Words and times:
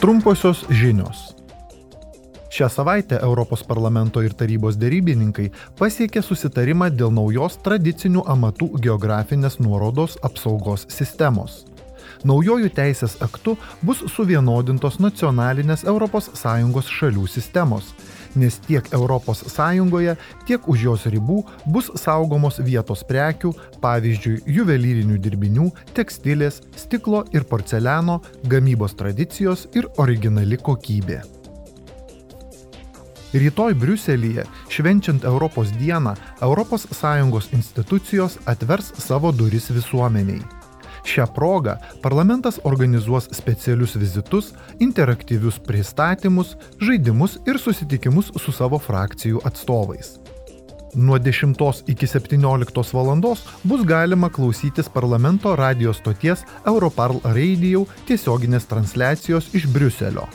Trumposios 0.00 0.64
žinios. 0.70 1.34
Šią 2.50 2.68
savaitę 2.68 3.18
Europos 3.20 3.60
parlamento 3.62 4.22
ir 4.24 4.32
tarybos 4.32 4.78
dėrybininkai 4.80 5.50
pasiekė 5.76 6.22
susitarimą 6.24 6.88
dėl 6.96 7.12
naujos 7.12 7.58
tradicinių 7.60 8.22
amatų 8.34 8.70
geografinės 8.86 9.58
nuorodos 9.60 10.16
apsaugos 10.24 10.86
sistemos. 10.88 11.66
Naujojų 12.24 12.70
teisės 12.78 13.18
aktu 13.20 13.58
bus 13.84 14.00
suvienodintos 14.14 14.96
nacionalinės 15.04 15.84
ES 15.84 16.88
šalių 16.96 17.26
sistemos, 17.28 17.92
nes 18.34 18.58
tiek 18.66 18.84
ES, 18.92 20.16
tiek 20.46 20.68
už 20.68 20.84
jos 20.84 21.06
ribų 21.06 21.42
bus 21.66 21.90
saugomos 21.94 22.60
vietos 22.60 23.02
prekių, 23.04 23.52
pavyzdžiui, 23.80 24.42
juvelyrinių 24.46 25.18
dirbinių, 25.18 25.70
tekstilės, 25.94 26.62
stiklo 26.76 27.24
ir 27.32 27.44
porceliano, 27.44 28.20
gamybos 28.44 28.94
tradicijos 28.94 29.68
ir 29.74 29.88
originali 29.98 30.56
kokybė. 30.56 31.22
Rytoj 33.30 33.74
Briuselyje, 33.78 34.44
švenčiant 34.68 35.24
Europos 35.24 35.70
dieną, 35.78 36.16
ES 36.42 37.52
institucijos 37.52 38.38
atvers 38.44 38.92
savo 38.98 39.30
duris 39.32 39.70
visuomeniai. 39.70 40.59
Šią 41.04 41.26
progą 41.34 41.76
parlamentas 42.02 42.60
organizuos 42.64 43.28
specialius 43.32 43.96
vizitus, 43.96 44.52
interaktyvius 44.78 45.58
pristatymus, 45.66 46.56
žaidimus 46.80 47.38
ir 47.46 47.58
susitikimus 47.58 48.32
su 48.36 48.52
savo 48.52 48.78
frakcijų 48.78 49.40
atstovais. 49.44 50.18
Nuo 50.94 51.18
10 51.18 51.82
iki 51.86 52.06
17 52.06 52.92
val. 52.92 53.18
bus 53.64 53.84
galima 53.86 54.28
klausytis 54.28 54.88
parlamento 54.88 55.56
radijos 55.56 55.96
stoties 55.96 56.42
Europarl 56.66 57.20
Radio 57.24 57.86
tiesioginės 58.06 58.66
transliacijos 58.66 59.54
iš 59.54 59.66
Briuselio. 59.66 60.26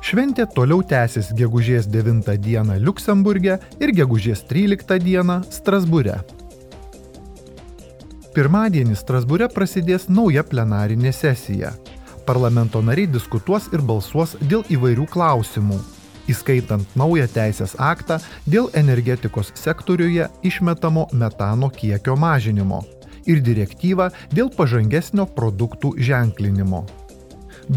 Šventė 0.00 0.46
toliau 0.54 0.82
tęsis 0.82 1.32
gegužės 1.36 1.88
9 1.88 2.36
dieną 2.36 2.78
Luksemburgė 2.80 3.58
ir 3.80 3.92
gegužės 3.92 4.44
13 4.48 4.98
dieną 4.98 5.42
Strasbūre. 5.50 6.39
Pirmadienį 8.30 8.94
Strasbūre 8.94 9.48
prasidės 9.50 10.04
nauja 10.06 10.44
plenarinė 10.46 11.10
sesija. 11.10 11.72
Parlamento 12.28 12.78
nariai 12.78 13.10
diskutuos 13.10 13.66
ir 13.74 13.82
balsuos 13.82 14.36
dėl 14.52 14.62
įvairių 14.70 15.08
klausimų, 15.10 15.80
įskaitant 16.30 16.94
naują 16.94 17.26
teisės 17.34 17.74
aktą 17.74 18.20
dėl 18.46 18.70
energetikos 18.78 19.50
sektoriuje 19.58 20.30
išmetamo 20.46 21.08
metano 21.10 21.72
kiekio 21.74 22.14
mažinimo 22.14 22.84
ir 23.26 23.42
direktyvą 23.42 24.12
dėl 24.30 24.54
pažangesnio 24.54 25.26
produktų 25.34 25.96
ženklinimo. 25.98 26.84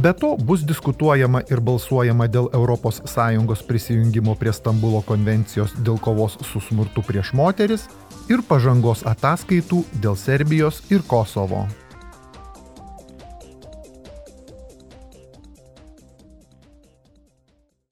Be 0.02 0.14
to 0.14 0.38
bus 0.42 0.64
diskutuojama 0.66 1.44
ir 1.54 1.60
balsuojama 1.62 2.26
dėl 2.26 2.48
ES 2.50 3.62
prisijungimo 3.68 4.34
prie 4.36 4.54
Stambulo 4.54 5.04
konvencijos 5.06 5.76
dėl 5.86 6.00
kovos 6.02 6.40
su 6.50 6.62
smurtu 6.66 7.06
prieš 7.06 7.34
moteris 7.38 7.86
ir 8.26 8.42
pažangos 8.42 9.06
ataskaitų 9.06 9.84
dėl 10.02 10.18
Serbijos 10.18 10.82
ir 10.90 11.06
Kosovo. 11.06 11.68